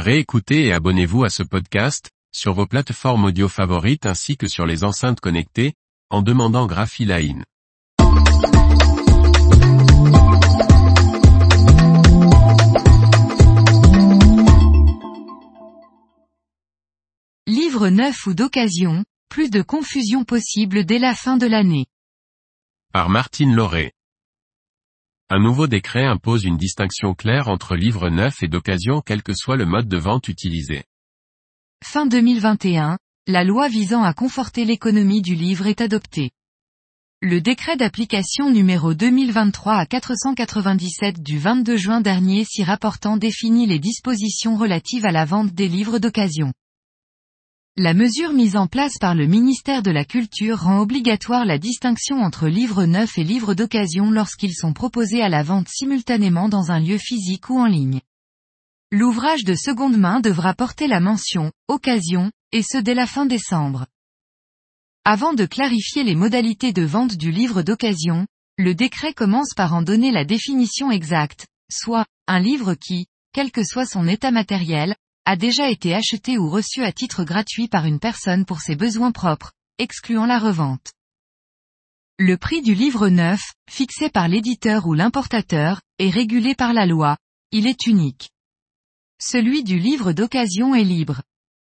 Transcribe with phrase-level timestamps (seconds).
[0.00, 4.82] Réécoutez et abonnez-vous à ce podcast, sur vos plateformes audio favorites ainsi que sur les
[4.82, 5.74] enceintes connectées,
[6.08, 7.44] en demandant Graphiline.
[17.46, 21.84] Livre neuf ou d'occasion, plus de confusion possible dès la fin de l'année.
[22.94, 23.92] Par Martine Lauré.
[25.32, 29.56] Un nouveau décret impose une distinction claire entre livre neuf et d'occasion quel que soit
[29.56, 30.82] le mode de vente utilisé.
[31.84, 36.32] Fin 2021, la loi visant à conforter l'économie du livre est adoptée.
[37.22, 43.78] Le décret d'application numéro 2023 à 497 du 22 juin dernier s'y rapportant définit les
[43.78, 46.52] dispositions relatives à la vente des livres d'occasion.
[47.82, 52.16] La mesure mise en place par le ministère de la Culture rend obligatoire la distinction
[52.16, 56.78] entre livres neufs et livres d'occasion lorsqu'ils sont proposés à la vente simultanément dans un
[56.78, 58.02] lieu physique ou en ligne.
[58.92, 63.86] L'ouvrage de seconde main devra porter la mention «occasion» et ce dès la fin décembre.
[65.06, 68.26] Avant de clarifier les modalités de vente du livre d'occasion,
[68.58, 73.64] le décret commence par en donner la définition exacte, soit, un livre qui, quel que
[73.64, 74.96] soit son état matériel,
[75.30, 79.12] a déjà été acheté ou reçu à titre gratuit par une personne pour ses besoins
[79.12, 80.90] propres, excluant la revente.
[82.18, 87.16] Le prix du livre neuf, fixé par l'éditeur ou l'importateur, est régulé par la loi,
[87.52, 88.30] il est unique.
[89.20, 91.22] Celui du livre d'occasion est libre.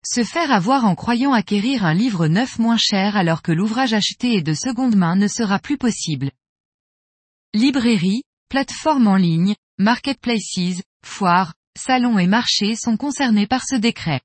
[0.06, 4.36] Se faire avoir en croyant acquérir un livre neuf moins cher alors que l'ouvrage acheté
[4.36, 6.30] est de seconde main ne sera plus possible.
[7.56, 14.22] Librairie, plateforme en ligne, marketplaces, foires, salons et marchés sont concernés par ce décret.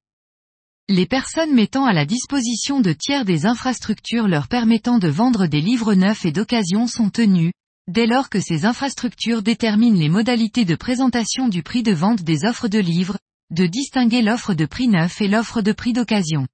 [0.89, 5.61] Les personnes mettant à la disposition de tiers des infrastructures leur permettant de vendre des
[5.61, 7.53] livres neufs et d'occasion sont tenues,
[7.89, 12.45] dès lors que ces infrastructures déterminent les modalités de présentation du prix de vente des
[12.45, 13.19] offres de livres,
[13.51, 16.47] de distinguer l'offre de prix neuf et l'offre de prix d'occasion.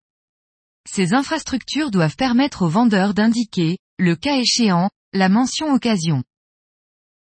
[0.90, 6.22] Ces infrastructures doivent permettre aux vendeurs d'indiquer, le cas échéant, la mention occasion.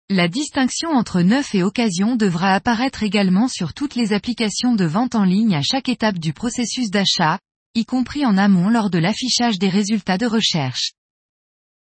[0.10, 5.16] La distinction entre neuf et occasion devra apparaître également sur toutes les applications de vente
[5.16, 7.40] en ligne à chaque étape du processus d'achat,
[7.74, 10.92] y compris en amont lors de l'affichage des résultats de recherche.